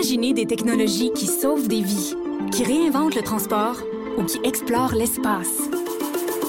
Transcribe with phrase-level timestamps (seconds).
[0.00, 2.14] Imaginez des technologies qui sauvent des vies,
[2.52, 3.76] qui réinventent le transport
[4.16, 5.68] ou qui explorent l'espace.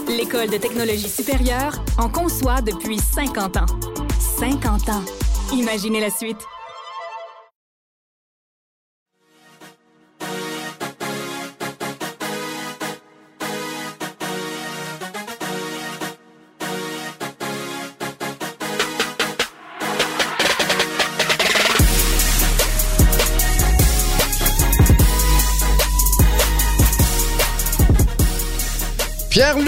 [0.08, 3.66] L'École de technologie supérieure en conçoit depuis 50 ans.
[4.40, 5.04] 50 ans.
[5.52, 6.38] Imaginez la suite.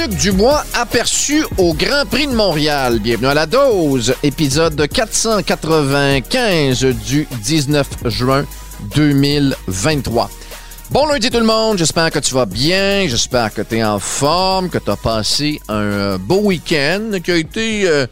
[0.04, 3.00] Pierre-Luc Dubois aperçu au Grand Prix de Montréal.
[3.00, 8.46] Bienvenue à la dose, épisode 495 du 19 juin
[8.96, 10.30] 2023.
[10.92, 14.00] Bon lundi tout le monde, j'espère que tu vas bien, j'espère que tu es en
[14.00, 18.06] forme, que tu as passé un euh, beau week-end qui a été euh,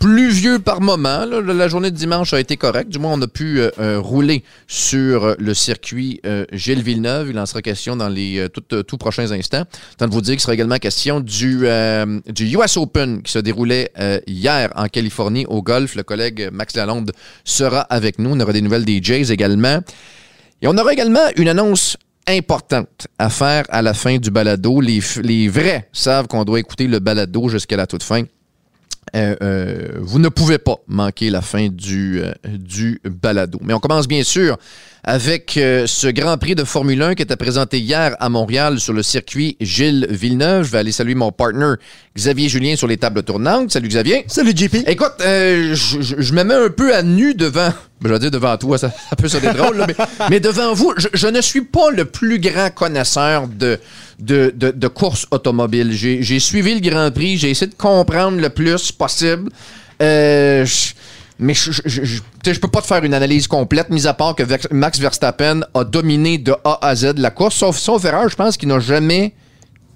[0.00, 1.24] pluvieux par moment.
[1.24, 2.90] La journée de dimanche a été correcte.
[2.90, 6.20] Du moins, on a pu euh, euh, rouler sur euh, le circuit
[6.52, 7.30] Gilles Villeneuve.
[7.30, 9.64] Il en sera question dans les tout, prochains instants.
[9.98, 11.66] Tant de vous dire qu'il sera également question du,
[12.28, 13.90] du US Open qui se déroulait
[14.26, 15.94] hier en Californie au golf.
[15.94, 17.12] Le collègue Max Lalonde
[17.44, 18.30] sera avec nous.
[18.30, 19.80] On aura des nouvelles des Jays également.
[20.62, 24.80] Et on aura également une annonce importante à faire à la fin du balado.
[24.80, 28.24] Les vrais savent qu'on doit écouter le balado jusqu'à la toute fin.
[29.14, 33.58] Euh, euh, vous ne pouvez pas manquer la fin du, euh, du balado.
[33.62, 34.56] Mais on commence bien sûr
[35.06, 38.94] avec euh, ce Grand Prix de Formule 1 qui était présenté hier à Montréal sur
[38.94, 40.64] le circuit Gilles Villeneuve.
[40.66, 41.74] Je vais aller saluer mon partner
[42.16, 43.70] Xavier Julien sur les tables tournantes.
[43.70, 44.24] Salut Xavier.
[44.28, 44.76] Salut JP.
[44.86, 47.68] Écoute, euh, je, me mets un peu à nu devant.
[48.00, 49.96] ben, Je vais dire devant toi, ça, ça peut sonner drôle, là, mais,
[50.30, 53.78] mais devant vous, je, je ne suis pas le plus grand connaisseur de,
[54.20, 55.90] de, de, de course automobile.
[55.92, 59.50] J'ai j'ai suivi le Grand Prix, j'ai essayé de comprendre le plus possible.
[60.00, 60.94] Euh, je-
[61.38, 64.34] mais je, je, je, je- peux pas te faire une analyse complète, mis à part
[64.36, 64.42] que
[64.72, 68.56] Max Verstappen a dominé de A à Z la course, sauf, sauf erreur, je pense
[68.56, 69.32] qu'il n'a jamais,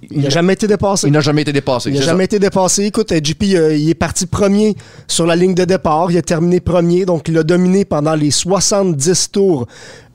[0.03, 1.09] Il n'a jamais été dépassé.
[1.09, 1.91] il n'a jamais été dépassé.
[1.91, 2.85] Il n'a jamais été dépassé.
[2.85, 4.77] Écoute, euh, JP, euh, il est parti premier
[5.09, 6.11] sur la ligne de départ.
[6.13, 7.05] Il a terminé premier.
[7.05, 9.67] Donc, il a dominé pendant les 70 tours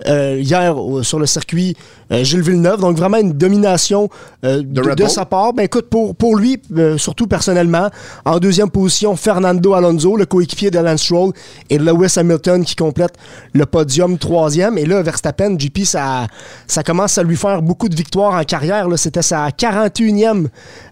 [0.08, 1.76] euh, hier sur le circuit
[2.12, 2.80] euh, Gilles Villeneuve.
[2.80, 4.10] Donc, vraiment une domination
[4.42, 5.52] de, sa part.
[5.52, 6.62] Ben, écoute, pour, pour lui,
[6.98, 7.90] surtout personnellement,
[8.24, 11.34] en deuxième position, Fernando Alonso, le coéquipier de Lance Stroll,
[11.70, 13.16] et Lewis Hamilton qui complète
[13.54, 14.78] le podium troisième.
[14.78, 16.28] Et là, Verstappen, JP, ça,
[16.68, 18.88] ça commence à lui faire beaucoup de victoires en carrière.
[18.96, 20.48] C'était sa 41e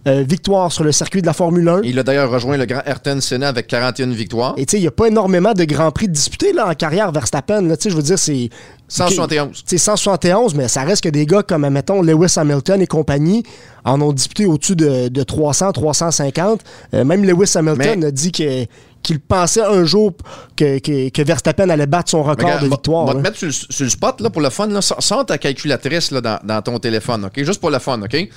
[0.07, 1.81] euh, victoire sur le circuit de la Formule 1.
[1.83, 4.53] Il a d'ailleurs rejoint le grand Ayrton Senna avec 41 victoires.
[4.57, 7.11] Et tu sais, il n'y a pas énormément de grands prix disputés là, en carrière
[7.11, 7.69] Verstappen.
[7.69, 8.49] Tu sais, je veux dire, c'est.
[8.87, 9.63] 171.
[9.65, 13.43] C'est 171, mais ça reste que des gars comme, mettons, Lewis Hamilton et compagnie
[13.85, 16.59] en ont disputé au-dessus de, de 300, 350.
[16.93, 18.65] Euh, même Lewis Hamilton Mais- a dit que-
[19.01, 20.11] qu'il pensait un jour
[20.57, 23.05] que, que- que Verstappen allait battre son record Regarde, de victoire.
[23.07, 24.67] Va te mettre sur, le- sur le spot là, pour le fun.
[24.67, 24.81] Là.
[24.81, 27.43] Sors ta calculatrice là, dans, dans ton téléphone, OK?
[27.45, 28.27] Juste pour le fun, OK?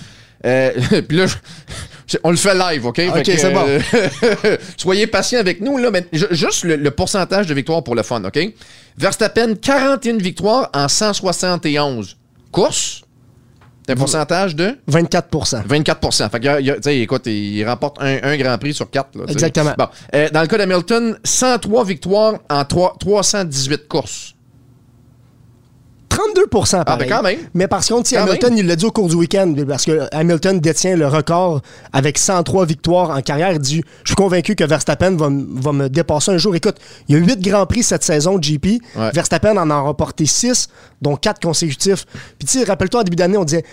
[0.44, 0.70] Euh,
[1.08, 1.26] Puis là,
[2.06, 3.00] je- on le fait live, OK?
[3.08, 3.64] OK, c'est bon.
[3.66, 7.94] euh, soyez patients avec nous, là, mais ju- juste le, le pourcentage de victoires pour
[7.94, 8.38] le fun, OK?
[8.98, 12.16] Verstappen, 41 victoires en 171
[12.52, 13.00] courses.
[13.86, 14.78] Un pourcentage de?
[14.86, 15.28] 24
[15.68, 19.10] 24% Fait que, il sais, écoute, il remporte un, un Grand Prix sur quatre.
[19.14, 19.24] là.
[19.28, 19.74] Exactement.
[19.76, 24.33] Bon, euh, dans le cas d'Hamilton, 103 victoires en trois- 318 courses.
[26.16, 27.08] 32 Ah, pareil.
[27.08, 27.38] ben quand même.
[27.54, 30.60] Mais par contre, si Hamilton, il l'a dit au cours du week-end, parce que Hamilton
[30.60, 31.60] détient le record
[31.92, 33.52] avec 103 victoires en carrière.
[33.52, 36.54] Il dit Je suis convaincu que Verstappen va, va me dépasser un jour.
[36.54, 36.76] Écoute,
[37.08, 38.80] il y a 8 grands prix cette saison, GP.
[38.96, 39.10] Ouais.
[39.12, 40.68] Verstappen en a remporté 6,
[41.02, 42.04] dont 4 consécutifs.
[42.38, 43.64] Puis tu sais, rappelle-toi, en début d'année, on disait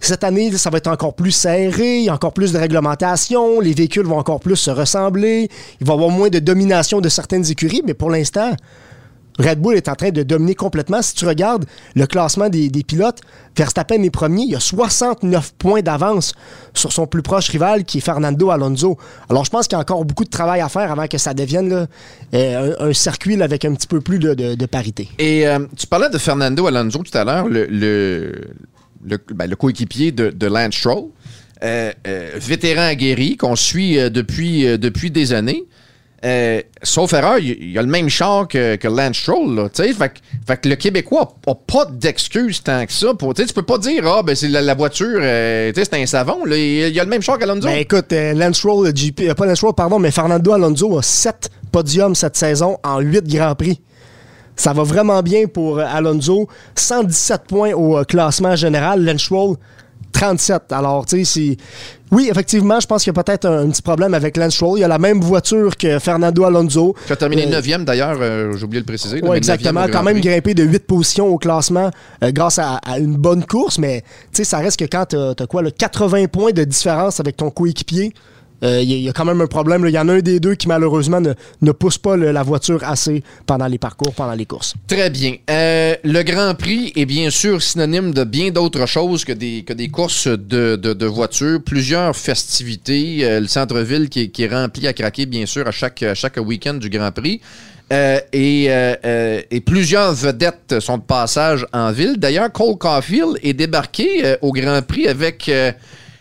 [0.00, 3.58] cette année, ça va être encore plus serré, il y a encore plus de réglementation,
[3.60, 5.48] les véhicules vont encore plus se ressembler,
[5.80, 8.52] il va y avoir moins de domination de certaines écuries, mais pour l'instant,
[9.38, 11.02] Red Bull est en train de dominer complètement.
[11.02, 13.20] Si tu regardes le classement des, des pilotes,
[13.56, 14.44] Verstappen est premier.
[14.44, 16.32] Il a 69 points d'avance
[16.74, 18.96] sur son plus proche rival qui est Fernando Alonso.
[19.28, 21.34] Alors je pense qu'il y a encore beaucoup de travail à faire avant que ça
[21.34, 21.88] devienne
[22.34, 25.08] euh, un, circuit avec un petit peu plus de, parité.
[25.18, 28.32] Et euh, tu parlais de Fernando Alonso tout à l'heure, le,
[29.34, 31.04] ben, coéquipier de, Lance Stroll,
[31.64, 31.92] euh,
[32.36, 35.64] vétéran aguerri qu'on suit depuis des années.
[36.24, 39.70] Euh, sauf erreur, il il a le même char que, Lance Stroll.
[39.72, 39.94] Fait,
[40.46, 43.14] fait que le Québécois n'a pas d'excuse tant que ça.
[43.14, 46.40] Pour, tu peux pas dire, ah, ben c'est la, voiture, euh, c'est un savon.
[46.46, 47.68] Il, il a le même char qu'Alonso.
[47.68, 51.02] Ben écoute, euh, Lance Stroll, GP, euh, pas Lance Stroll, pardon, mais Fernando Alonso a
[51.02, 53.80] 7 podiums cette saison en 8 Grands Prix.
[54.56, 56.48] Ça va vraiment bien pour Alonso.
[56.74, 59.04] 117 points au classement général.
[59.04, 59.56] Lance Stroll,
[60.12, 60.72] 37.
[60.72, 61.56] Alors, tu sais,
[62.10, 64.80] Oui, effectivement, je pense qu'il y a peut-être un, petit problème avec Lance Stroll.
[64.80, 66.96] Il a la même voiture que Fernando Alonso.
[67.06, 69.20] Qui a terminé 9e d'ailleurs, euh, j'ai oublié de le préciser.
[69.22, 69.86] Oui, exactement.
[69.92, 71.90] Quand même grimpé de 8 positions au classement
[72.24, 74.02] euh, grâce à, une bonne course, mais
[74.32, 77.36] tu sais, ça reste que quand tu as, quoi, le 80 points de différence avec
[77.36, 78.12] ton coéquipier,
[78.60, 79.84] il euh, y, a quand même un problème.
[79.86, 83.22] Il y en a un des deux qui malheureusement ne, pousse pas la voiture assez
[83.46, 84.74] pendant les parcours, pendant les courses.
[84.88, 85.36] Très bien.
[85.48, 89.72] Euh, le Grand Prix est bien sûr synonyme de bien d'autres choses que des, que
[89.72, 91.60] des courses de, de, voitures.
[91.64, 93.20] Plusieurs festivités.
[93.22, 96.90] Euh, le centre-ville qui, est rempli à craquer, bien sûr, à chaque, chaque week-end du
[96.90, 97.40] Grand Prix.
[97.92, 98.64] et,
[99.50, 102.16] et, plusieurs vedettes sont de passage en ville.
[102.16, 105.48] D'ailleurs, Cole Caulfield est débarqué au Grand Prix avec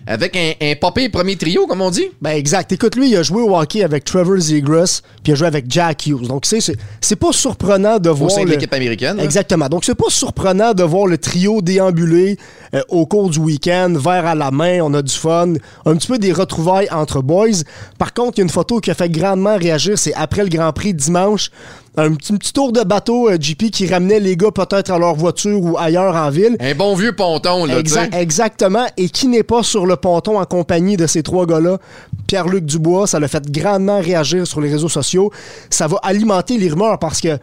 [0.07, 2.07] avec un, un popé premier trio, comme on dit.
[2.21, 2.71] Ben exact.
[2.71, 5.65] Écoute, lui, il a joué au hockey avec Trevor Zegras, puis il a joué avec
[5.69, 6.27] Jack Hughes.
[6.27, 6.59] Donc, c'est,
[7.01, 8.31] c'est pas surprenant de voir.
[8.31, 9.19] Au sein de l'équipe américaine.
[9.19, 9.68] Exactement.
[9.68, 12.38] Donc, c'est pas surprenant de voir le trio déambuler
[12.74, 15.54] euh, au cours du week-end, verre à la main, on a du fun,
[15.86, 17.63] un petit peu des retrouvailles entre boys.
[17.98, 20.50] Par contre, il y a une photo qui a fait grandement réagir, c'est après le
[20.50, 21.51] Grand Prix dimanche
[21.97, 25.61] un petit, tour de bateau euh, GP qui ramenait les gars peut-être à leur voiture
[25.61, 26.55] ou ailleurs en ville.
[26.59, 27.79] Un bon vieux ponton, là,
[28.13, 31.79] Exactement, et qui n'est pas sur le ponton en compagnie de ces trois gars-là.
[32.27, 35.31] Pierre-Luc Dubois, ça l'a fait grandement réagir sur les réseaux sociaux.
[35.69, 37.38] Ça va alimenter les rumeurs parce que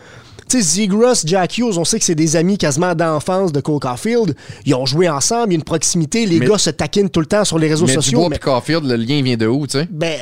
[0.49, 0.89] tu sais,
[1.25, 4.37] Jack Hughes, on sait que c'est des amis quasiment d'enfance de Cole Caulfield.
[4.67, 6.27] Ils ont joué ensemble, il y a une proximité.
[6.27, 8.19] Les gars se taquinent tout le temps sur les réseaux sociaux.
[8.19, 8.39] Dubois mais...
[8.39, 9.89] Caulfield, le lien vient de où, tu sais?
[9.91, 10.19] Ben,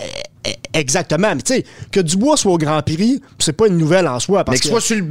[0.72, 1.34] exactement.
[1.34, 4.44] Mais tu sais, que Dubois soit au Grand Prix, c'est pas une nouvelle en soi.
[4.44, 5.04] Parce mais que, soit sur le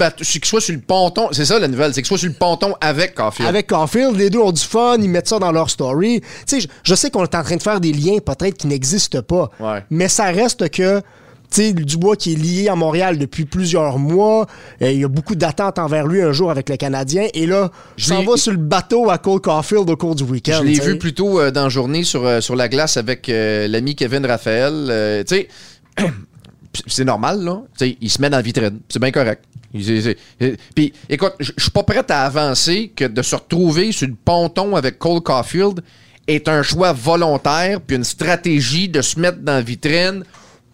[0.44, 3.16] soit sur le ponton, c'est ça la nouvelle, c'est que soit sur le ponton avec
[3.16, 3.48] Caulfield.
[3.48, 6.22] Avec Caulfield, les deux ont du fun, ils mettent ça dans leur story.
[6.48, 9.22] Tu sais, je, sais qu'on est en train de faire des liens peut-être qui n'existent
[9.22, 9.50] pas.
[9.90, 11.02] Mais ça reste que
[11.52, 14.48] sais, Dubois qui est lié à Montréal depuis plusieurs mois.
[14.82, 17.28] Euh, il y a beaucoup d'attentes envers lui un jour avec le Canadien.
[17.34, 20.60] Et là, je s'en va sur le bateau à Cole Caulfield au cours du week-end.
[20.60, 23.96] Je l'ai vu plutôt euh, dans la journée sur, euh, sur la glace avec l'ami
[23.96, 25.26] Kevin Raphaël.
[25.28, 25.48] tu sais,
[26.88, 27.62] c'est normal, là.
[27.80, 28.80] il se met dans la vitrine.
[28.90, 29.44] C'est bien correct.
[30.76, 34.76] Puis, écoute, je suis pas prêt à avancer que de se retrouver sur le ponton
[34.76, 35.82] avec Cole Caulfield
[36.28, 40.24] est un choix volontaire puis une stratégie de se mettre dans la vitrine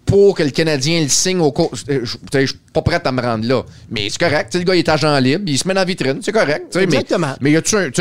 [0.07, 1.71] pour que le Canadien le signe au cours.
[1.89, 3.63] Euh, je suis pas prêt à me rendre là.
[3.91, 4.55] Mais c'est correct.
[4.55, 6.19] le gars, il est agent libre, il se met dans la vitrine.
[6.21, 6.75] C'est correct.
[6.75, 7.35] Exactement.
[7.41, 7.91] Mais, y a-tu un.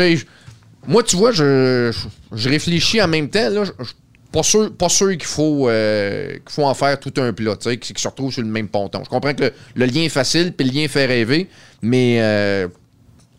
[0.87, 1.93] Moi, tu vois, je,
[2.33, 3.49] je, réfléchis en même temps.
[3.49, 3.71] Là, je,
[4.31, 7.77] pas sûr, pas sûr qu'il faut, euh, qu'il faut en faire tout un plat, sais,
[7.77, 9.01] qu'il se retrouve sur le même ponton.
[9.03, 11.47] Je comprends que le, lien est facile, puis le lien fait rêver,
[11.81, 12.67] mais euh,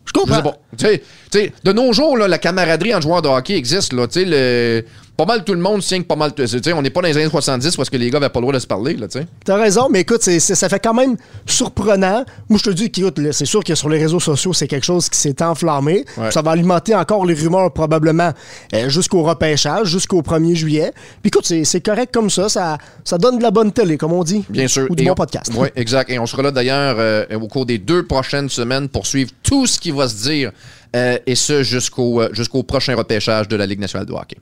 [0.05, 0.55] je comprends.
[0.77, 0.87] Tu
[1.31, 3.93] sais, de nos jours, là, la camaraderie en joueur de hockey existe.
[3.93, 4.83] Là, le,
[5.19, 6.31] pas mal tout le monde que pas mal.
[6.37, 8.53] on n'est pas dans les années 70 parce que les gars n'avaient pas le droit
[8.53, 8.93] de se parler.
[8.93, 9.07] Là,
[9.43, 12.23] T'as raison, mais écoute, ça fait quand même surprenant.
[12.47, 13.01] Moi, je te dis que
[13.33, 16.05] c'est sûr que sur les réseaux sociaux, c'est quelque chose qui s'est enflammé.
[16.29, 18.31] Ça va alimenter encore les rumeurs probablement
[18.73, 20.93] euh, jusqu'au repêchage, jusqu'au 1er juillet.
[21.21, 22.47] Puis écoute, c'est correct comme ça.
[22.47, 22.77] ça.
[23.03, 24.45] Ça donne de la bonne télé, comme on dit.
[24.47, 24.87] Bien sûr.
[24.89, 25.51] Ou du bon podcast.
[25.53, 26.09] Oui, exact.
[26.11, 29.67] Et on sera là d'ailleurs euh, au cours des deux prochaines semaines pour suivre tout
[29.67, 30.53] ce qui va se dire.
[30.95, 34.37] Euh, et ce jusqu'au jusqu'au prochain repêchage de la Ligue nationale de hockey.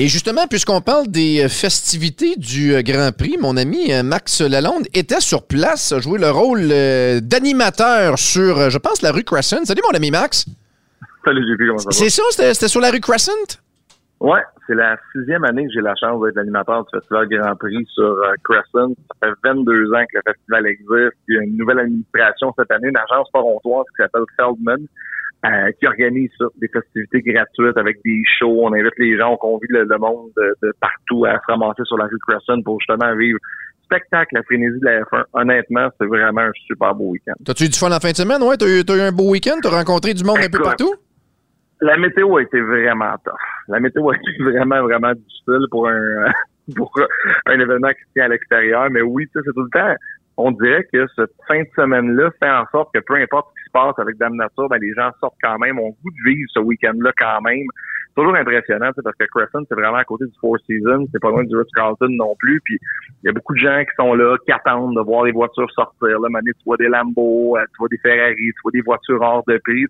[0.00, 4.40] Et justement, puisqu'on parle des euh, festivités du euh, Grand Prix, mon ami euh, Max
[4.40, 6.68] Lalonde était sur place, a joué le rôle
[7.20, 9.64] d'animateur sur, je pense, la rue Crescent.
[9.64, 10.46] Salut mon ami Max.
[11.24, 11.90] Salut JP, comment ça va?
[11.90, 13.58] C'est ça, c'était sur la rue Crescent?
[14.20, 17.84] Ouais, c'est la sixième année que j'ai la chance d'être animateur du Festival Grand Prix
[17.92, 18.94] sur Crescent.
[19.20, 21.18] Ça fait 22 ans que le festival existe.
[21.26, 24.86] Il y a une nouvelle administration cette année, une agence torontoise qui s'appelle Feldman.
[25.46, 28.58] Euh, qui organise ça, des festivités gratuites avec des shows.
[28.60, 32.06] On invite les gens, on convie le, monde de, partout à se ramasser sur la
[32.06, 33.38] rue Crescent pour justement vivre
[33.84, 35.24] spectacle, la frénésie de la F1.
[35.34, 37.34] Honnêtement, c'est vraiment un super beau week-end.
[37.44, 38.42] T'as-tu eu du fun la fin de semaine?
[38.42, 39.58] Ouais, t'as eu, eu un beau week-end?
[39.62, 40.92] T'as rencontré du monde un peu partout?
[41.82, 43.34] La météo a été vraiment tough.
[43.68, 46.32] La météo a été vraiment, vraiment difficile pour un,
[46.76, 46.92] pour
[47.46, 48.90] un événement qui tient à l'extérieur.
[48.90, 49.94] Mais oui, c'est tout le temps
[50.38, 53.48] on dirait que cette fin de semaine-là fait en sorte que peu importe
[53.98, 57.12] avec Dame Nature, ben, les gens sortent quand même, ont goût de vivre ce week-end-là
[57.16, 57.66] quand même.
[58.16, 61.44] Toujours impressionnant, parce que Crescent, c'est vraiment à côté du Four Seasons, c'est pas loin
[61.44, 62.78] du Ritz-Carlton non plus, puis
[63.22, 65.70] il y a beaucoup de gens qui sont là, qui attendent de voir les voitures
[65.70, 66.18] sortir.
[66.20, 69.44] Là, tu vois des Lambo, euh, tu vois des Ferrari, tu vois des voitures hors
[69.46, 69.86] de prix.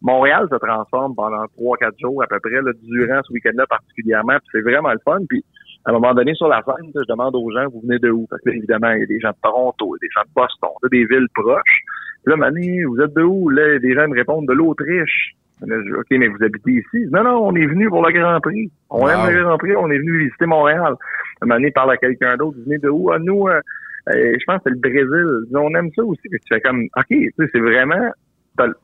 [0.00, 4.38] Montréal se transforme pendant trois, quatre jours à peu près, là, durant ce week-end-là particulièrement,
[4.38, 5.20] puis c'est vraiment le fun.
[5.28, 5.44] Puis
[5.84, 8.26] à un moment donné, sur la scène, je demande aux gens, vous venez de où?
[8.28, 11.04] Parce que évidemment, il y a des gens de Toronto, des gens de Boston, des
[11.06, 11.82] villes proches.
[12.24, 13.48] Puis là, Mané, vous êtes de où?
[13.48, 15.34] Là, des gens me répondent de l'Autriche.
[15.62, 17.06] OK, mais vous habitez ici?
[17.12, 18.70] Non, non, on est venu pour le Grand Prix.
[18.90, 20.94] On aime le Grand Prix, on est venu visiter Montréal.
[21.40, 23.12] Un moment donné, parle à quelqu'un d'autre, vous venez de où?
[23.12, 23.60] Ah, nous, euh,
[24.08, 25.54] je pense que c'est le Brésil.
[25.54, 26.28] On aime ça aussi.
[26.28, 28.10] Tu fais comme, OK, tu sais, c'est vraiment,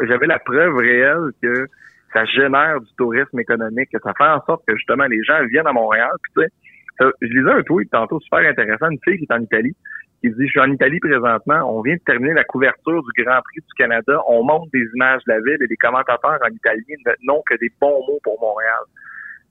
[0.01, 1.67] j'avais la preuve réelle que
[2.13, 5.67] ça génère du tourisme économique, que ça fait en sorte que justement les gens viennent
[5.67, 6.11] à Montréal.
[6.23, 9.41] Puis, tu sais, je lisais un tweet tantôt super intéressant, une fille qui est en
[9.41, 9.75] Italie,
[10.21, 13.41] qui dit, je suis en Italie présentement, on vient de terminer la couverture du Grand
[13.43, 16.97] Prix du Canada, on montre des images de la ville et les commentateurs en italien
[17.23, 18.85] n'ont que des bons mots pour Montréal.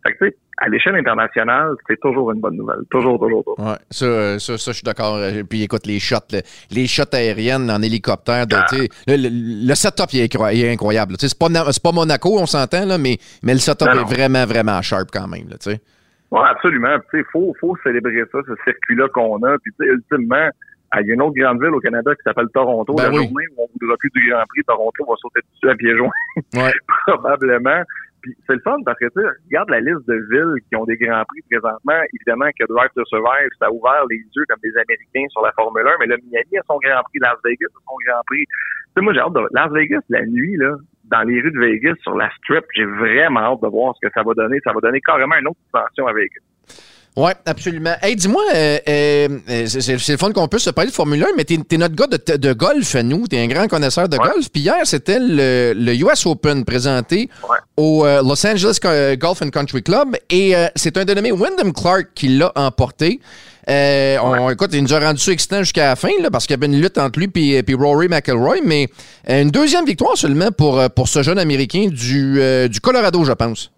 [0.05, 2.79] Fait que, tu sais, à l'échelle internationale, c'est toujours une bonne nouvelle.
[2.89, 3.59] Toujours, toujours, toujours.
[3.59, 5.15] Ouais, ça, euh, ça, ça je suis d'accord.
[5.15, 6.17] Euh, puis écoute, les shots,
[6.71, 8.65] les shots aériennes en hélicoptère, ah.
[9.07, 11.15] le, le, setup il est, incroyable.
[11.19, 15.09] C'est pas, pas Monaco, on s'entend, là, mais, mais le setup est vraiment, vraiment sharp
[15.11, 15.47] quand même.
[15.49, 15.57] Là,
[16.31, 16.97] oui, absolument.
[17.13, 19.57] Il faut, faut célébrer ça, ce circuit-là qu'on a.
[19.59, 20.49] Puis, ultimement,
[20.95, 22.93] il y a une autre grande ville au Canada qui s'appelle Toronto.
[22.93, 25.69] Ben la journée où on ne voudra plus du Grand Prix, Toronto va sauter dessus
[25.69, 26.09] à pieds joints.
[26.55, 26.73] Ouais.
[27.07, 27.83] Probablement.
[28.21, 30.97] Puis c'est le fun parce que tu regarde la liste de villes qui ont des
[30.97, 32.01] grands prix présentement.
[32.13, 35.51] Évidemment que Drive to Survive, ça a ouvert les yeux comme des Américains sur la
[35.51, 38.43] Formule 1, mais le Miami a son grand prix, Las Vegas a son grand prix.
[38.47, 40.75] Tu sais, moi j'ai hâte de Las Vegas la nuit, là,
[41.09, 44.13] dans les rues de Vegas, sur la strip, j'ai vraiment hâte de voir ce que
[44.13, 44.59] ça va donner.
[44.63, 46.41] Ça va donner carrément une autre dimension à Vegas.
[47.17, 47.95] Oui, absolument.
[48.03, 51.27] Hey, dis-moi, euh, euh, euh, c'est le fun qu'on puisse se parler de Formule 1,
[51.35, 53.25] mais t'es es notre gars de, de golf, nous.
[53.25, 54.49] T'es un grand connaisseur de golf.
[54.53, 57.27] Puis hier, c'était le, le, US Open présenté
[57.75, 58.77] au Los Angeles
[59.17, 60.15] Golf and Country Club.
[60.29, 63.19] Et c'est un dénommé Wyndham Clark qui l'a emporté.
[63.67, 66.59] On, écoute, il nous a rendu ça excitant jusqu'à la fin, là, parce qu'il y
[66.59, 68.57] avait une lutte entre lui et puis Rory McIlroy.
[68.65, 68.87] Mais
[69.27, 73.71] une deuxième victoire seulement pour, pour ce jeune Américain du, du Colorado, je pense.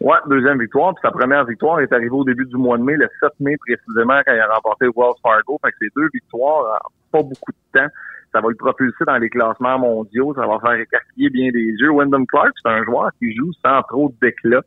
[0.00, 0.94] Ouais, deuxième victoire.
[0.94, 3.56] Puis sa première victoire est arrivée au début du mois de mai, le 7 mai
[3.56, 5.60] précisément, quand il a remporté Wells Fargo.
[5.64, 6.80] Fait que c'est deux victoires
[7.12, 7.88] pas beaucoup de temps.
[8.32, 10.34] Ça va le propulser dans les classements mondiaux.
[10.34, 11.90] Ça va faire écarquiller bien des yeux.
[11.90, 14.62] Wyndham Clark, c'est un joueur qui joue sans trop d'éclat.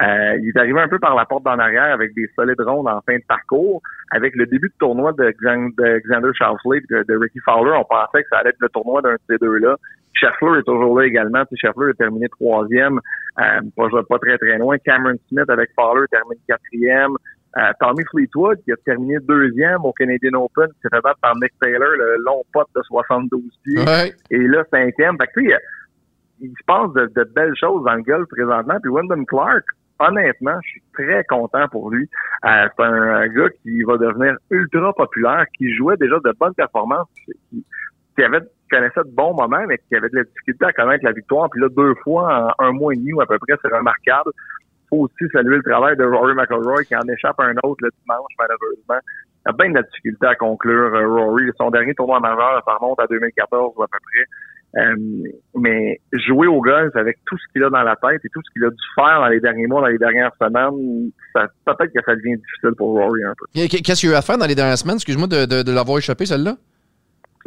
[0.00, 2.88] Euh, il est arrivé un peu par la porte d'en arrière avec des solides rondes
[2.88, 3.82] en fin de parcours.
[4.10, 8.28] Avec le début de tournoi de, Xander Schauffele et de, Ricky Fowler, on pensait que
[8.30, 9.76] ça allait être le tournoi d'un de ces deux-là.
[10.14, 11.42] Scheffler est toujours là également.
[11.54, 13.00] Scheffler a terminé troisième,
[13.38, 14.76] euh, pas, pas très très loin.
[14.78, 17.12] Cameron Smith avec Fowler termine quatrième.
[17.56, 21.34] Euh, Tommy Fleetwood qui a terminé deuxième au Canadian Open, qui s'est fait battre par
[21.36, 24.12] Nick Taylor, le long pote de 72 pieds.
[24.30, 25.16] Et là, cinquième.
[25.18, 25.40] Fait que,
[26.40, 28.78] il se passe de, belles choses dans le golf présentement.
[28.80, 29.64] Puis Wyndham Clark,
[30.00, 32.08] honnêtement, je suis très content pour lui.
[32.44, 37.08] Euh, c'est un, gars qui va devenir ultra populaire, qui jouait déjà de bonnes performances,
[37.50, 37.64] qui,
[38.16, 38.40] qui avait
[38.70, 41.48] connaissait de bons moments, mais qui avait de la difficulté à connaître la victoire.
[41.50, 44.30] Puis là, deux fois en un mois et demi ou à peu près, c'est remarquable.
[44.88, 48.32] faut aussi saluer le travail de Rory McIlroy qui en échappe un autre le dimanche,
[48.38, 49.00] malheureusement.
[49.46, 51.50] Il a bien de la difficulté à conclure euh, Rory.
[51.56, 54.24] Son dernier tournoi majeur, ça remonte à 2014 ou à peu près.
[54.76, 54.94] Euh,
[55.56, 58.52] mais jouer au golf avec tout ce qu'il a dans la tête et tout ce
[58.52, 62.14] qu'il a dû faire dans les derniers mois, dans les dernières semaines, peut-être que ça
[62.14, 63.46] devient difficile pour Rory un peu.
[63.54, 64.96] Qu'est-ce qu'il a eu à faire dans les dernières semaines?
[64.96, 66.56] Excuse-moi de, de, de l'avoir échappé, celle-là?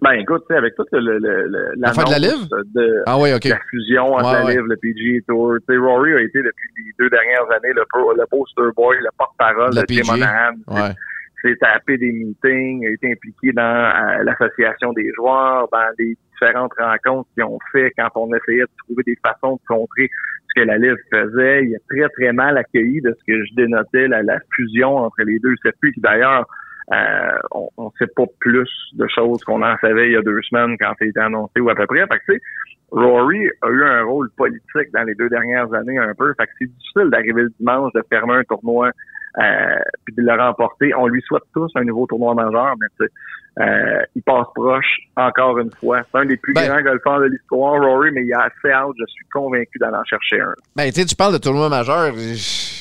[0.01, 2.47] Ben écoute, avec toute le, le, le, la de la livre?
[2.73, 3.49] de ah, oui, okay.
[3.49, 5.57] la fusion entre la livre, le PGA Tour.
[5.69, 7.83] sais, Rory a été depuis les deux dernières années le,
[8.17, 10.53] le poster boy, le porte-parole de Tim Monahan.
[10.67, 10.95] Ouais.
[11.41, 17.29] S'est tapé des meetings, a été impliqué dans l'association des joueurs, dans les différentes rencontres
[17.33, 20.09] qu'ils ont fait quand on essayait de trouver des façons de contrer
[20.49, 21.65] ce que la livre faisait.
[21.65, 25.39] Il a très, très mal accueilli de ce que je dénotais, la, fusion entre les
[25.39, 26.45] deux circuits, qui d'ailleurs
[26.93, 30.41] euh, on ne sait pas plus de choses qu'on en savait il y a deux
[30.41, 32.05] semaines quand ça a été annoncé ou à peu près.
[32.07, 32.33] Fait que,
[32.91, 36.33] Rory a eu un rôle politique dans les deux dernières années un peu.
[36.33, 38.91] Fait que c'est difficile d'arriver le dimanche, de fermer un tournoi
[39.35, 40.93] puis de le remporter.
[40.95, 43.07] On lui souhaite tous un nouveau tournoi majeur, mais
[43.59, 46.01] euh, il passe proche encore une fois.
[46.11, 48.93] C'est un des plus ben- grands golfeurs de l'histoire, Rory, mais il a assez hâte.
[48.97, 50.53] Je suis convaincu d'aller en chercher un.
[50.75, 52.13] Ben, tu parles de tournoi majeur.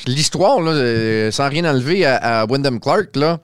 [0.07, 3.39] L'histoire, euh, sans rien enlever à, à Wyndham Clark, là,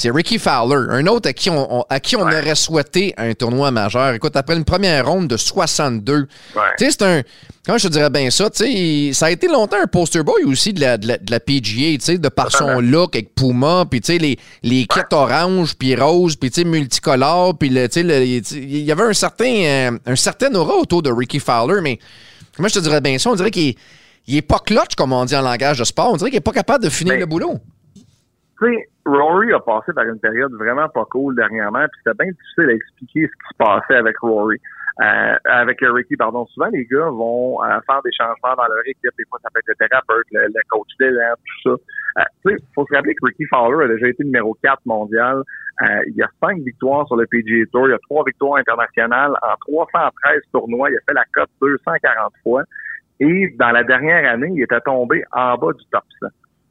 [0.00, 3.70] c'est Ricky Fowler, un autre à qui on, à qui on aurait souhaité un tournoi
[3.70, 4.14] majeur.
[4.14, 7.22] Écoute, après une première ronde de 62, tu sais, c'est un.
[7.66, 8.48] Comment je te dirais bien ça?
[8.48, 11.98] Tu sais, ça a été longtemps un poster boy aussi de la, de la, PGA,
[11.98, 15.76] tu sais, de par son look avec Puma, puis tu sais, les, les kits orange,
[15.76, 18.26] puis rose, puis tu sais, multicolores, puis tu sais,
[18.56, 21.98] il y avait un certain, euh, un certain aura autour de Ricky Fowler, mais
[22.56, 23.28] comment je te dirais bien ça?
[23.28, 23.74] On dirait qu'il
[24.28, 26.10] est, pas clutch, comme on dit en langage de sport.
[26.10, 27.58] On dirait qu'il est pas capable de finir le boulot.
[27.94, 28.04] Tu
[28.66, 32.70] sais, Rory a passé par une période vraiment pas cool dernièrement, puis c'était bien difficile
[32.70, 34.58] à expliquer ce qui se passait avec Rory.
[35.02, 36.44] Euh, avec Ricky, pardon.
[36.46, 39.10] Souvent, les gars vont euh, faire des changements dans leur équipe.
[39.16, 42.20] Des fois, ça peut être le thérapeute, le, coach d'élan, tout ça.
[42.20, 45.42] Euh, sais, faut se rappeler que Ricky Fowler a déjà été numéro 4 mondial.
[45.82, 47.88] Euh, il y a cinq victoires sur le PGA Tour.
[47.88, 49.32] Il y a trois victoires internationales.
[49.42, 52.64] En 313 tournois, il a fait la cote 240 fois.
[53.20, 56.26] Et dans la dernière année, il était tombé en bas du top 100.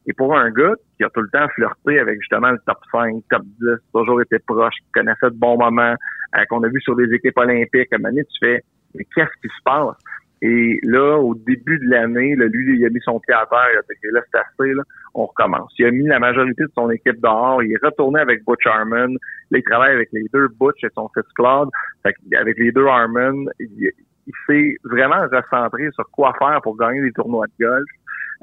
[0.10, 3.22] Et pour un gars qui a tout le temps flirté avec justement le top 5,
[3.30, 5.94] top 10, toujours été proche, qui connaissait de bons moments,
[6.36, 8.64] euh, qu'on a vu sur les équipes olympiques, à un moment tu fais,
[8.96, 9.96] mais qu'est-ce qui se passe?
[10.42, 13.78] Et là, au début de l'année, lui, il a mis son pied à terre, il
[13.78, 14.82] a dit, là, c'est assez, là,
[15.14, 15.72] on recommence.
[15.78, 19.14] Il a mis la majorité de son équipe dehors, il est retourné avec Butch Harmon,
[19.52, 21.70] là, il travaille avec les deux Butch et son fils Claude,
[22.02, 23.92] fait avec les deux Harmon, il,
[24.26, 27.90] il s'est vraiment recentré sur quoi faire pour gagner des tournois de golf.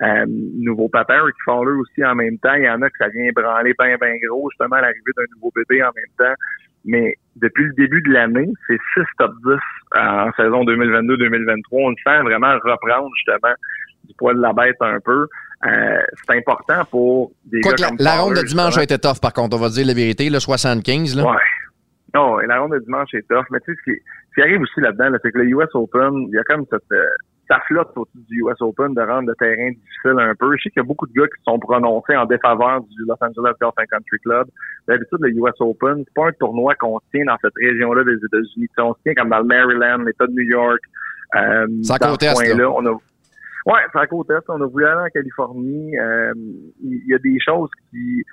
[0.03, 2.53] Euh, nouveau papa qui font eux aussi en même temps.
[2.55, 5.51] Il y en a que ça vient branler bien, bien gros, justement, l'arrivée d'un nouveau
[5.55, 6.35] bébé en même temps.
[6.85, 9.53] Mais depuis le début de l'année, c'est 6 top 10
[9.99, 11.63] en saison 2022-2023.
[11.73, 13.55] On le sent vraiment reprendre justement
[14.05, 15.27] du poil de la bête un peu.
[15.67, 18.99] Euh, c'est important pour des Quoi gars que la, la ronde de dimanche a été
[18.99, 21.17] tough, par contre, on va dire la vérité, le 75.
[21.17, 21.25] Là.
[21.25, 21.39] Ouais.
[22.15, 23.47] Non, et la ronde de dimanche est tough.
[23.51, 23.99] Mais tu sais, ce qui,
[24.31, 26.65] ce qui arrive aussi là-dedans, là, c'est que le US Open, il y a comme
[26.71, 26.93] cette...
[26.93, 27.07] Euh,
[27.49, 30.57] ça flotte au-dessus du US Open de rendre le terrain difficile un peu.
[30.57, 33.17] Je sais qu'il y a beaucoup de gars qui sont prononcés en défaveur du Los
[33.21, 34.49] Angeles Golf and Country Club.
[34.89, 38.69] D'habitude, le US Open, c'est pas un tournoi qu'on tient dans cette région-là des États-Unis.
[38.79, 40.81] On se tient comme dans le Maryland, l'État de New York.
[41.35, 42.71] Euh, Ça dans ce là.
[42.71, 42.97] on a
[43.67, 44.49] Ouais, c'est à côte est.
[44.49, 45.99] On a voulu aller en Californie.
[45.99, 46.33] Euh,
[46.83, 48.25] Il y a des choses qui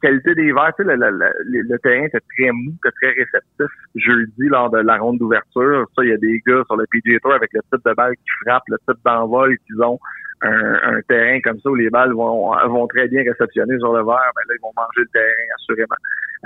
[0.00, 1.10] qualité des verres, tu sais, le, le,
[1.44, 3.66] le, le terrain était très mou, était très réceptif.
[3.94, 7.18] Jeudi, lors de la ronde d'ouverture, ça, il y a des gars sur le PGA
[7.20, 9.98] Tour avec le type de balle qui frappe, le type d'envol qu'ils ont.
[10.42, 14.02] Un, un, terrain comme ça où les balles vont, vont très bien réceptionner sur le
[14.02, 15.96] verre, ben là, ils vont manger le terrain, assurément.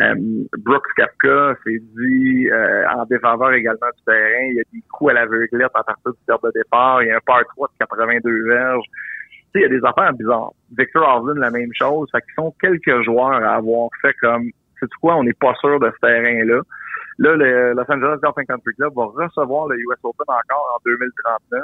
[0.01, 0.15] Euh,
[0.59, 4.47] Brooks Kapka s'est dit euh, en défaveur également du terrain.
[4.49, 7.03] Il y a des coups à l'aveuglette à partir du terre de départ.
[7.03, 8.85] Il y a un par 3 de 82 verges
[9.55, 10.53] il y a des affaires bizarres.
[10.77, 12.09] Victor Hovland, la même chose.
[12.11, 15.79] Fait qu'ils sont quelques joueurs à avoir fait comme, c'est quoi, on n'est pas sûr
[15.79, 16.61] de ce terrain-là.
[17.19, 21.63] Là, le Los Angeles and Country Club va recevoir le US Open encore en 2039.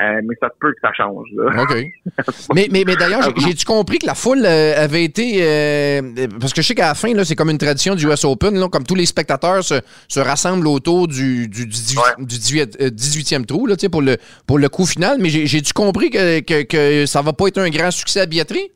[0.00, 1.28] Euh, mais ça se peut que ça change.
[1.36, 1.62] Là.
[1.62, 1.76] OK.
[2.54, 5.38] mais mais, mais d'ailleurs, j'ai-tu compris que la foule euh, avait été.
[5.40, 6.02] Euh,
[6.40, 8.68] parce que je sais qu'à la fin, c'est comme une tradition du US Open, là,
[8.68, 9.74] comme tous les spectateurs se,
[10.08, 12.04] se rassemblent autour du, du, 18, Ouais.
[12.18, 14.16] du 18, euh, 18e trou là, pour, le,
[14.48, 15.18] pour le coup final.
[15.20, 18.26] Mais j'ai- j'ai-tu compris que, que, que ça va pas être un grand succès à
[18.26, 18.72] billetterie?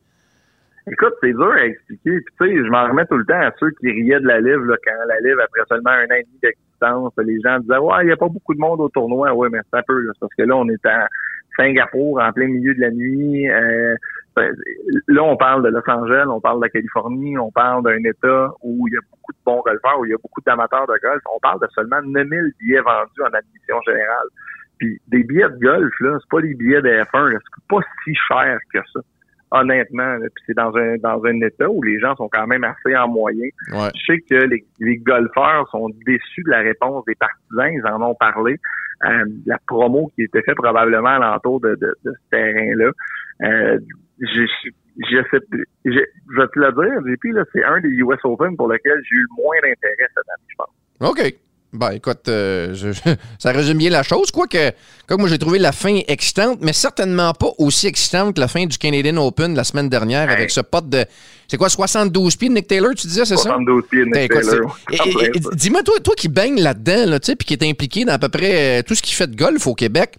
[0.90, 2.00] Écoute, c'est dur à expliquer.
[2.04, 4.38] Puis tu sais, je m'en remets tout le temps à ceux qui riaient de la
[4.40, 6.54] livre là, quand la livre, après seulement un an et demi
[7.18, 9.32] les gens disaient Ouais, il n'y a pas beaucoup de monde au tournoi.
[9.32, 11.08] Ouais, mais c'est un peu, là, parce que là, on est à
[11.56, 13.48] Singapour, en plein milieu de la nuit.
[13.50, 13.94] Euh,
[14.36, 14.54] ben,
[15.08, 18.50] là, on parle de Los Angeles, on parle de la Californie, on parle d'un État
[18.62, 20.94] où il y a beaucoup de bons golfeurs, où il y a beaucoup d'amateurs de
[21.02, 21.22] golf.
[21.34, 24.28] On parle de seulement 9000 billets vendus en admission générale.
[24.78, 27.80] Puis des billets de golf, là, c'est pas des billets de F1, là, c'est pas
[28.04, 29.00] si cher que ça.
[29.50, 32.94] Honnêtement, puis c'est dans un dans un état où les gens sont quand même assez
[32.94, 33.48] en moyen.
[33.72, 33.88] Ouais.
[33.94, 38.02] Je sais que les, les golfeurs sont déçus de la réponse des partisans, ils en
[38.02, 38.58] ont parlé.
[39.04, 42.90] Euh, la promo qui était faite probablement alentour de, de, de ce terrain-là.
[43.42, 43.78] Euh,
[44.20, 44.46] je,
[45.08, 45.38] je sais
[45.84, 49.00] je, je vais te le dire, JP, là, c'est un des US Open pour lequel
[49.08, 51.10] j'ai eu le moins d'intérêt cette année, je pense.
[51.10, 51.47] OK.
[51.72, 52.88] Ben, écoute, euh, je-
[53.38, 54.30] ça résume bien la chose.
[54.30, 54.72] Quoique,
[55.06, 58.64] comme moi, j'ai trouvé la fin excitante, mais certainement pas aussi excitante que la fin
[58.64, 61.04] du Canadian Open la semaine dernière avec ce pote de.
[61.46, 63.42] C'est quoi, 72 pieds de Nick Taylor, tu disais, c'est ça?
[63.50, 65.54] 72 pieds de Ben, Nick écoute, Taylor.
[65.54, 68.18] Dis-moi, toi, toi qui baignes là-dedans, là, tu sais, puis qui est impliqué dans à
[68.18, 70.14] peu près euh, tout ce qui fait de golf au Québec,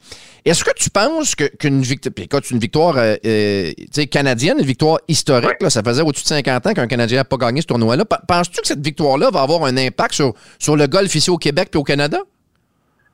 [0.45, 3.71] est-ce que tu penses qu'une victoire, écoute, une victoire euh, euh,
[4.11, 7.61] canadienne, une victoire historique, ça faisait au-dessus de 50 ans qu'un Canadien n'a pas gagné
[7.61, 11.37] ce tournoi-là, penses-tu que cette victoire-là va avoir un impact sur, le golf ici au
[11.37, 12.19] Québec puis au Canada?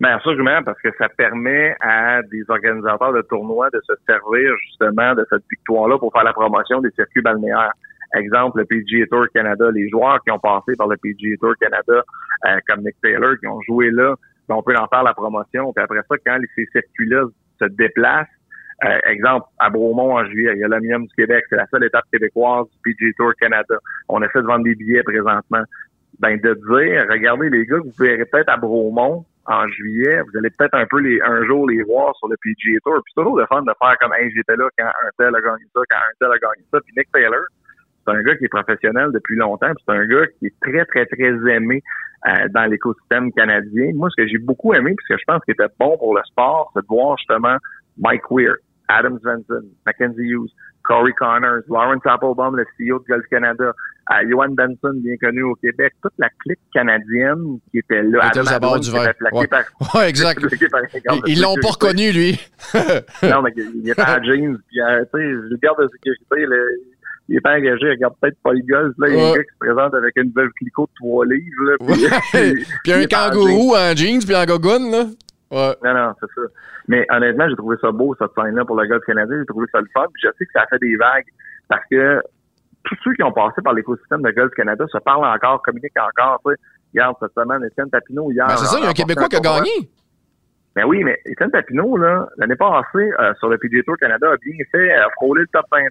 [0.01, 5.15] Ben absolument, parce que ça permet à des organisateurs de tournois de se servir justement
[5.15, 7.71] de cette victoire-là pour faire la promotion des circuits balnéaires.
[8.13, 12.03] Exemple, le PGA Tour Canada, les joueurs qui ont passé par le PGA Tour Canada,
[12.45, 14.15] euh, comme Nick Taylor, qui ont joué là,
[14.47, 15.73] ben, on peut en faire la promotion.
[15.73, 17.25] Puis après ça, quand ces circuits-là
[17.59, 18.27] se déplacent,
[18.83, 21.85] euh, exemple, à Bromont en juillet, il y a l'Omnium du Québec, c'est la seule
[21.85, 23.75] étape québécoise du PGA Tour Canada.
[24.09, 25.63] On essaie de vendre des billets présentement.
[26.19, 30.49] Ben, de dire, regardez les gars, vous verrez peut-être à Bromont en juillet, vous allez
[30.49, 33.01] peut-être un peu les, un jour les voir sur le PGA Tour.
[33.03, 35.41] Puis c'est toujours le fun de faire comme, hey, j'étais là quand un tel a
[35.41, 36.79] gagné ça, quand un tel a gagné ça.
[36.81, 37.43] Puis Nick Taylor,
[38.05, 41.05] c'est un gars qui est professionnel depuis longtemps, c'est un gars qui est très, très,
[41.05, 41.81] très aimé
[42.27, 43.91] euh, dans l'écosystème canadien.
[43.95, 46.15] Moi, ce que j'ai beaucoup aimé, puis ce que je pense qui était bon pour
[46.15, 47.57] le sport, c'est de voir justement
[47.97, 48.53] Mike Weir,
[48.87, 50.49] Adam Svensson, Mackenzie Hughes,
[50.83, 53.71] Corey Connors, Lawrence Applebaum, le CEO de Golf Canada,
[54.11, 58.27] euh, Johan Benson, bien connu au Québec, toute la clique canadienne qui était là.
[58.27, 59.13] Était abords Adoin, du verre.
[59.31, 59.47] Ouais.
[59.47, 59.63] par-
[59.95, 60.39] Ouais, exact.
[60.71, 60.81] par
[61.25, 62.39] Ils l'ont pas reconnu, lui.
[63.23, 66.79] Non, mais il était en jeans, puis euh, tu sais, le garde de sécurité, le-
[67.27, 69.43] il est engagé, il regarde peut-être pas les golf, là, il y a un gars
[69.43, 72.63] qui se présente avec une veuve clico de trois livres, là, puis, Ouais.
[72.83, 75.05] Puis un en kangourou en jeans puis en gogoune, là.
[75.51, 75.75] Ouais.
[75.83, 76.47] Non, non, c'est ça.
[76.87, 79.37] Mais honnêtement, j'ai trouvé ça beau, cette scène-là, pour le golf canadien.
[79.39, 80.05] J'ai trouvé ça le fun.
[80.13, 81.25] Puis je sais que ça a fait des vagues
[81.67, 82.21] parce que
[82.83, 86.39] tous ceux qui ont passé par l'écosystème de Golf Canada se parlent encore, communiquent encore.
[86.45, 86.57] Tu sais.
[86.93, 88.47] Regarde, cette semaine, Étienne Tapineau, hier...
[88.47, 89.89] Ben, c'est ça, il y a un Québécois qui a gagné.
[90.75, 94.37] Ben oui, mais Étienne Tapineau, là, l'année passée, euh, sur le PGA Tour Canada, a
[94.37, 95.89] bien fait euh, frôler le top 25.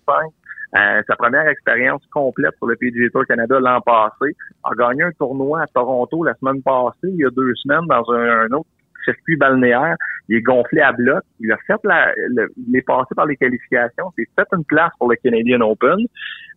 [0.77, 4.35] Euh, sa première expérience complète sur le PGA Tour Canada l'an passé.
[4.65, 8.11] A gagné un tournoi à Toronto la semaine passée, il y a deux semaines, dans
[8.13, 8.69] un, autre
[9.05, 9.95] circuit balnéaire.
[10.29, 11.23] Il est gonflé à bloc.
[11.39, 12.13] Il a fait la,
[12.57, 14.11] il est passé par les qualifications.
[14.17, 16.07] C'est fait une place pour le Canadian Open.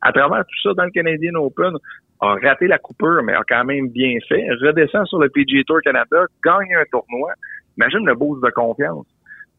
[0.01, 1.73] À travers tout ça, dans le Canadian Open,
[2.21, 4.47] a raté la coupure, mais a quand même bien fait.
[4.61, 7.33] Redescend sur le PGA Tour Canada, gagne un tournoi.
[7.77, 9.05] Imagine le boost de confiance.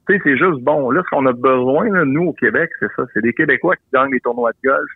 [0.08, 0.90] Tu sais, c'est juste bon.
[0.90, 3.04] Là, ce qu'on a besoin, nous, au Québec, c'est ça.
[3.12, 4.90] C'est des Québécois qui gagnent les tournois de golf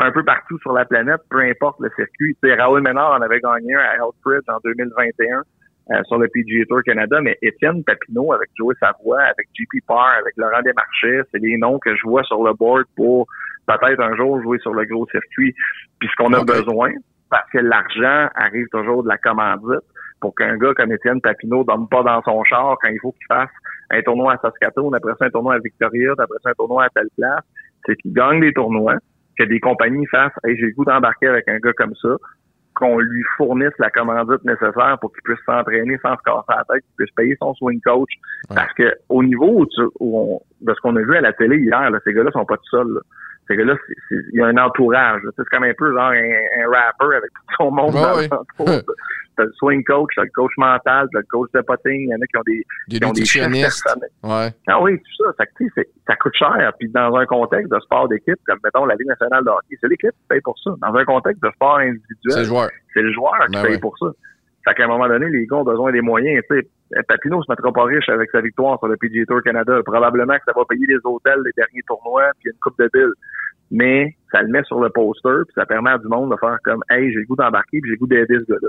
[0.00, 2.34] un peu partout sur la planète, peu importe le circuit.
[2.42, 5.42] Tu sais, Raoul Ménard en avait gagné un à Healthbridge en 2021
[5.90, 10.14] euh, sur le PGA Tour Canada, mais Étienne Papineau avec Joey Savoie, avec JP Parr,
[10.18, 13.26] avec Laurent Desmarchais, c'est des noms que je vois sur le board pour
[13.66, 15.54] peut-être un jour jouer sur le gros circuit.
[15.98, 16.92] Puis ce qu'on a besoin,
[17.28, 19.84] parce que l'argent arrive toujours de la commandite,
[20.20, 23.26] pour qu'un gars comme Étienne Papineau dorme pas dans son char quand il faut qu'il
[23.26, 23.50] fasse
[23.90, 26.88] un tournoi à Saskatoon, après ça un tournoi à Victoria, après ça un tournoi à
[26.90, 27.42] telle place,
[27.86, 28.96] c'est qu'il gagne des tournois,
[29.38, 32.16] que des compagnies fassent Hey, j'ai le goût d'embarquer avec un gars comme ça,
[32.74, 36.84] qu'on lui fournisse la commandite nécessaire pour qu'il puisse s'entraîner sans se casser la tête,
[36.84, 38.10] qu'il puisse payer son swing coach.
[38.48, 39.66] Parce que au niveau
[40.00, 42.56] où, de ce qu'on a vu à la télé hier, là, ces gars-là sont pas
[42.56, 43.00] tout seuls.
[43.48, 43.74] Ces gars-là,
[44.10, 45.22] il y a un entourage.
[45.36, 48.44] C'est comme un peu genre un, rapper avec tout son monde dans
[49.40, 52.14] t'as le swing coach, t'as le coach mental, t'as le coach de potting, il y
[52.14, 53.64] en a qui ont des, des qui ont des
[54.22, 54.50] Ouais.
[54.66, 55.32] Ah oui, tout ça.
[55.38, 55.44] Ça,
[56.06, 56.72] ça coûte cher.
[56.78, 59.88] Puis dans un contexte de sport d'équipe, comme mettons la Ligue nationale de hockey, c'est
[59.88, 60.70] l'équipe qui paye pour ça.
[60.80, 64.06] Dans un contexte de sport individuel, c'est le joueur, qui ben paye pour ça.
[64.64, 66.42] Fait qu'à un moment donné, les gars ont besoin des moyens.
[66.50, 69.80] Tu sais, Papineau se mettra pas riche avec sa victoire sur le PGA Tour Canada.
[69.84, 73.14] Probablement que ça va payer les hôtels, les derniers tournois, puis une coupe de billes.
[73.70, 76.58] Mais ça le met sur le poster, puis ça permet à du monde de faire
[76.64, 78.68] comme Hey, j'ai le goût d'embarquer, puis j'ai le goût d'aider ce gars-là.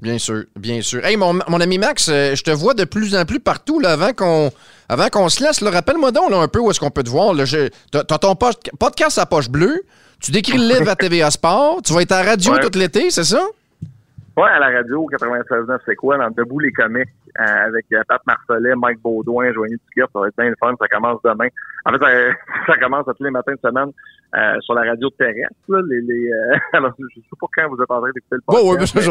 [0.00, 1.04] Bien sûr, bien sûr.
[1.04, 4.12] Hey, mon, ami Max, euh, je te vois de plus en plus partout là, avant
[4.14, 4.50] qu'on
[4.88, 5.62] avant qu'on se laisse.
[5.62, 7.34] Rappelle-moi donc un peu où est-ce qu'on peut te voir.
[7.34, 7.58] Tu
[7.92, 9.82] as ton podcast à poche bleue.
[10.20, 11.82] Tu décris le livre à TVA Sport.
[11.82, 13.42] Tu vas être à la radio tout l'été, c'est ça?
[14.36, 16.16] Oui, à la radio, 96.9, c'est quoi?
[16.16, 17.04] Dans Debout les euh,
[17.36, 20.74] avec euh, Pat Marcellet, Mike Baudouin, Joanie Duquette, ça va être bien le fun.
[20.78, 21.48] Ça commence demain.
[21.84, 22.10] En fait, ça,
[22.66, 23.92] ça commence tous les matins de semaine.
[24.32, 25.56] Euh, sur la radio terrestre.
[25.68, 28.42] Là, les, les euh, alors, je sais pas quand vous êtes en train d'écouter le
[28.46, 28.64] podcast.
[28.64, 29.10] Oh, oui,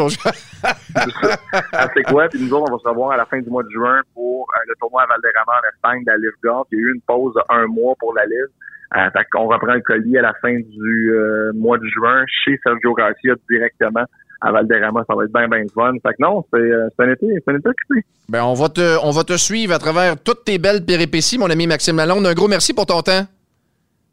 [0.64, 1.36] mais
[1.72, 2.26] ah, c'est quoi?
[2.28, 4.48] Puis nous autres, on va se revoir à la fin du mois de juin pour
[4.48, 6.66] euh, le tournoi à Valderrama en Espagne de la Live Golf.
[6.72, 8.48] Il y a eu une pause de un mois pour la Live.
[8.96, 11.12] Euh, fait qu'on reprend le colis à la fin du
[11.52, 14.06] mois de juin chez Sergio Garcia directement
[14.40, 15.04] à Valderrama.
[15.08, 15.92] Ça va être bien, bien fun.
[16.02, 18.06] Fait que non, c'est un été, c'est un été occupé.
[18.28, 21.50] Ben, on va te, on va te suivre à travers toutes tes belles péripéties, mon
[21.50, 22.26] ami Maxime Lalonde.
[22.26, 23.26] Un gros merci pour ton temps.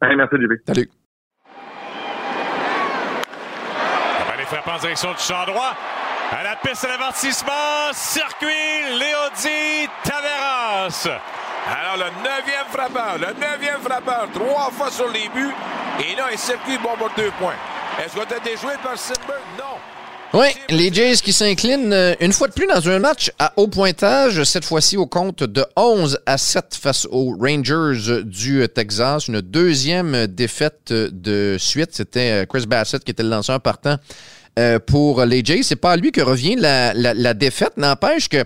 [0.02, 0.52] merci, JB.
[0.66, 0.88] Salut.
[4.48, 5.74] frappe en direction du champ droit.
[6.30, 8.48] À la piste d'avertissement, circuit
[8.98, 11.08] Léodi Taveras.
[11.66, 15.54] Alors le neuvième frappeur, le neuvième frappeur, trois fois sur les buts.
[16.00, 17.56] Et là, un circuit bon pour deux points.
[18.02, 19.42] Est-ce qu'on a déjoué par Simberg?
[19.58, 19.76] Non.
[20.34, 23.66] Oui, les Jays qui s'inclinent euh, une fois de plus dans un match à haut
[23.66, 29.28] pointage, cette fois-ci au compte de 11 à 7 face aux Rangers du Texas.
[29.28, 31.90] Une deuxième défaite de suite.
[31.92, 33.96] C'était euh, Chris Bassett qui était le lanceur partant
[34.58, 35.62] euh, pour les Jays.
[35.62, 37.76] C'est pas à lui que revient la, défaite.
[37.76, 38.42] N'empêche que euh,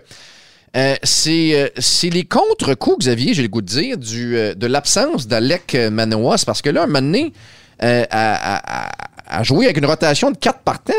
[0.76, 6.36] euh, c'est les contre-coups, Xavier, j'ai le goût de dire, du, de l'absence d'Alec Manoa.
[6.36, 7.32] C'est parce que là, un moment donné,
[7.80, 8.90] à,
[9.26, 10.92] avec une rotation de quatre partants,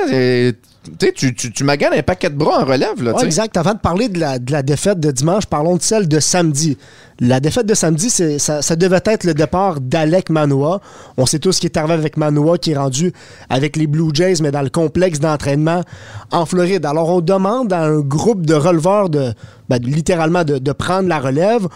[1.00, 3.02] tu, tu, tu maganes un paquet de bras en relève.
[3.02, 3.56] Là, exact.
[3.58, 6.78] Avant de parler de la, de la, défaite de dimanche, parlons de celle de samedi.
[7.20, 10.82] La défaite de samedi, ça, ça, devait être le départ d'Alec Manoa.
[11.16, 13.14] On sait tous ce qui est arrivé avec Manoa, qui est rendu
[13.50, 15.84] avec les Blue Jays, mais dans le complexe d'entraînement
[16.32, 16.86] en Floride.
[16.86, 19.34] Alors, on demande à un groupe de releveurs de,
[19.70, 21.68] ben, littéralement de, de, prendre la relève.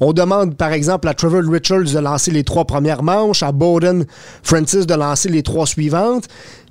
[0.00, 4.06] On demande, par exemple, à Trevor Richards de lancer les trois premières manches, à Bowden
[4.42, 6.24] Francis de lancer les trois suivantes.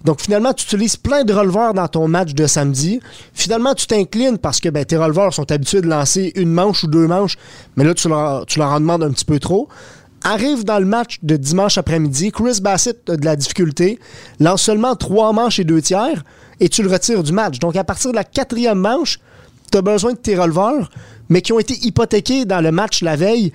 [0.06, 3.00] Donc, finalement, tu utilises plein de releveurs dans ton match de samedi.
[3.34, 6.88] Finalement, tu t'inclines parce que ben, tes releveurs sont habitués de lancer une manche ou
[6.88, 7.38] deux manches,
[7.76, 9.68] mais là, tu leur, en demandes un petit peu trop.
[10.24, 14.00] Arrive dans le match de dimanche après-midi, Chris Bassett a de la difficulté,
[14.40, 16.24] lance seulement trois manches et deux tiers,
[16.60, 17.58] et tu le retires du match.
[17.58, 19.20] Donc, à partir de la quatrième manche,
[19.72, 20.92] tu as besoin de tes releveurs,
[21.30, 23.52] mais qui ont été hypothéqués dans le match la veille.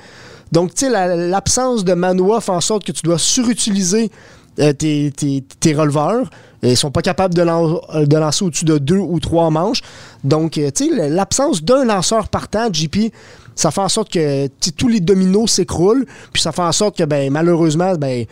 [0.50, 4.10] Donc, tu sais, l'absence de Manoa fait en sorte que tu dois surutiliser
[4.58, 5.12] euh, tes,
[5.60, 6.28] tes, releveurs.
[6.62, 9.80] Ils sont pas capables de, de lancer au-dessus de deux ou trois manches.
[10.24, 13.12] Donc, euh, tu sais, l'absence d'un lanceur partant, JP,
[13.54, 16.04] ça fait en sorte que tous les dominos s'écroulent.
[16.32, 18.26] Puis ça fait en sorte que, ben, malheureusement, ben,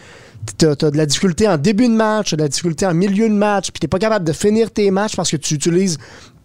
[0.58, 3.34] tu as, de la difficulté en début de match, de la difficulté en milieu de
[3.34, 5.98] match, puis tu pas capable de finir tes matchs parce que tu utilises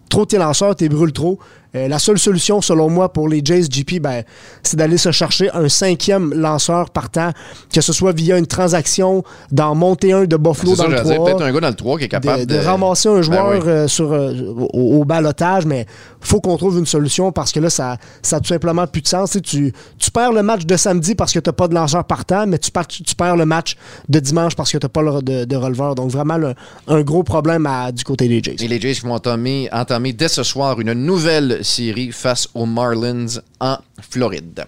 [0.08, 1.38] trop tes lanceurs, tu brûles trop.
[1.76, 4.22] Euh, la seule solution, selon moi, pour les Jays GP, ben,
[4.62, 7.30] c'est d'aller se chercher un cinquième lanceur partant,
[7.72, 11.24] que ce soit via une transaction dans monter un de Buffalo dans le 3.
[11.24, 12.54] peut-être un gars dans le 3 qui est capable de...
[12.54, 14.32] de ramasser un ben joueur euh, sur, euh,
[14.72, 15.86] au, balotage, mais
[16.20, 17.98] faut qu'on trouve une solution parce que là, ça
[18.30, 19.36] n'a tout simplement plus de sens.
[19.42, 22.46] Tu, tu, perds le match de samedi parce que tu n'as pas de lanceur partant,
[22.46, 23.76] mais tu, perds, tu perds le match
[24.08, 25.96] de dimanche parce que tu n'as pas de, de releveur.
[25.96, 26.38] Donc, vraiment,
[26.86, 28.56] un gros problème à, du côté des Jays.
[28.60, 33.40] Et les Jays vont entamer, entamer dès ce soir une nouvelle série face aux Marlins
[33.60, 34.66] en Floride.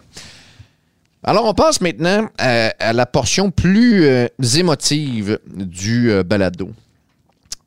[1.22, 6.70] Alors, on passe maintenant à, la portion plus euh, émotive du euh, balado.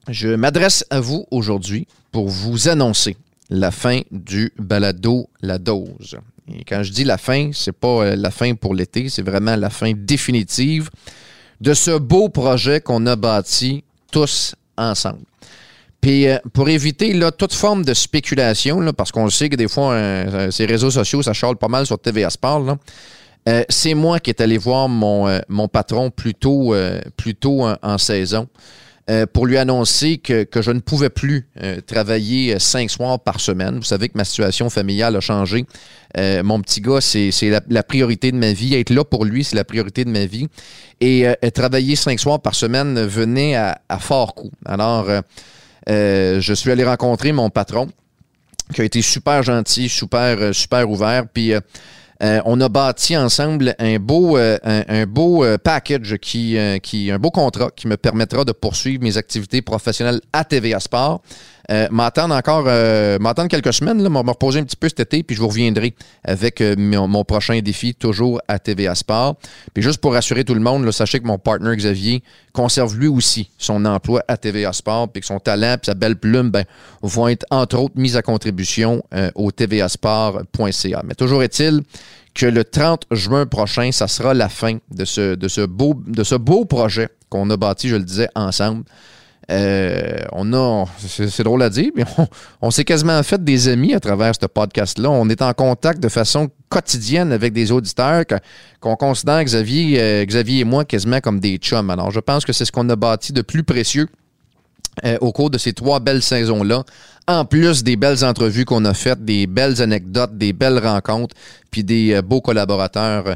[0.07, 3.17] Je m'adresse à vous aujourd'hui pour vous annoncer
[3.49, 6.17] la fin du balado La Dose.
[6.47, 9.55] Et quand je dis la fin, c'est pas euh, la fin pour l'été, c'est vraiment
[9.55, 10.89] la fin définitive
[11.59, 15.19] de ce beau projet qu'on a bâti tous ensemble.
[16.01, 19.67] Puis euh, pour éviter là, toute forme de spéculation, là, parce qu'on sait que des
[19.67, 22.77] fois, euh, ces réseaux sociaux, ça charle pas mal sur TVA Sport,
[23.47, 28.47] euh, c'est moi qui est allé voir mon, mon patron plus tôt, en, saison
[29.33, 31.49] pour lui annoncer que, je ne pouvais plus
[31.87, 33.77] travailler cinq soirs par semaine.
[33.77, 35.65] Vous savez que ma situation familiale a changé.
[36.15, 37.31] mon petit gars, c'est
[37.67, 38.75] la, priorité de ma vie.
[38.75, 40.47] Être là pour lui, c'est la priorité de ma vie.
[41.01, 44.51] Et travailler cinq soirs par semaine venait à, fort coup.
[44.63, 45.21] Alors, euh,
[45.89, 47.89] je suis allé rencontrer mon patron,
[48.73, 51.27] qui a été super gentil, super, euh, super ouvert.
[51.27, 57.31] Puis euh, on a bâti ensemble un beau, un, beau package qui, qui, un beau
[57.31, 61.21] contrat qui me permettra de poursuivre mes activités professionnelles à TVA Sport.
[61.69, 65.35] Euh, m'attendre encore, euh, quelques semaines, là, me reposer un petit peu cet été, puis
[65.35, 69.35] je vous reviendrai avec euh, mon, prochain défi, toujours à TVA Sport.
[69.73, 73.51] Puis juste pour rassurer tout le monde, sachez que mon partenaire Xavier conserve lui aussi
[73.59, 76.63] son emploi à TVA Sport, puis que son talent et sa belle plume ben,
[77.03, 79.03] vont être entre autres mis à contribution
[79.35, 81.03] au tvasport.ca.
[81.05, 81.81] Mais toujours est-il
[82.33, 86.23] que le 30 juin prochain, ça sera la fin de ce, de ce, beau, de
[86.23, 88.83] ce beau projet qu'on a bâti, je le disais, ensemble.
[89.49, 92.03] Euh, on a, c'est drôle à dire, mais
[92.61, 95.09] on, s'est quasiment fait des amis à travers ce podcast-là.
[95.09, 98.25] On est en contact de façon quotidienne avec des auditeurs
[98.79, 101.89] qu'on considère Xavier, euh, Xavier et moi quasiment comme des chums.
[101.89, 104.07] Alors, je pense que c'est ce qu'on a bâti de plus précieux
[105.03, 106.83] euh, au cours de ces trois belles saisons-là,
[107.27, 111.35] en plus des belles entrevues qu'on a faites, des belles anecdotes, des belles rencontres,
[111.71, 113.35] puis des beaux collaborateurs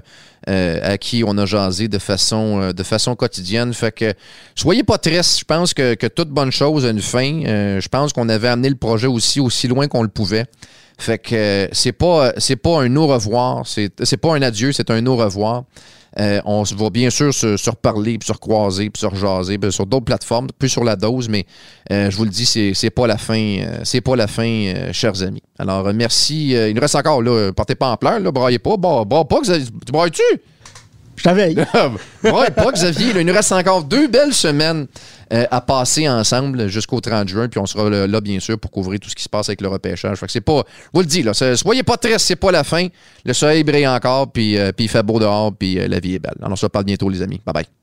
[0.50, 3.74] euh, à qui on a jasé de façon, de façon quotidienne.
[3.74, 4.14] Fait que
[4.56, 5.40] soyez pas tristes.
[5.40, 7.42] Je pense que, toute bonne chose a une fin.
[7.80, 10.46] je pense qu'on avait amené le projet aussi aussi loin qu'on le pouvait.
[10.98, 15.06] Fait que c'est pas c'est pas un au revoir, c'est pas un adieu, c'est un
[15.06, 15.64] au revoir.
[16.20, 19.72] Euh, on va bien sûr se, se reparler, puis se recroiser, puis se rejaser ben,
[19.72, 21.46] sur d'autres plateformes, plus sur la dose, mais
[21.92, 25.22] euh, je vous le dis, c'est, pas la fin, euh, c'est pas la fin, chers
[25.24, 25.44] amis.
[25.58, 26.52] Alors, merci.
[26.52, 28.78] il nous reste encore, là, partez pas en pleurs, là, braillez pas.
[28.78, 29.68] Bah, bah pas, Xavier.
[29.86, 30.22] Tu brailles-tu?
[31.16, 31.56] Je t'avais.
[32.24, 33.12] braille pas, Xavier.
[33.16, 34.88] il nous reste encore deux belles semaines
[35.30, 39.10] à passer ensemble jusqu'au 30 juin, puis on sera là, bien sûr, pour couvrir tout
[39.10, 40.18] ce qui se passe avec le repêchage.
[40.18, 42.88] Fait que c'est pas, vous le dis, là, soyez pas tristes, c'est pas la fin.
[43.26, 46.36] Le soleil brille encore, puis, puis il fait beau dehors, puis la vie est belle.
[46.40, 47.42] Alors, on se reparle bientôt, les amis.
[47.46, 47.83] Bye bye.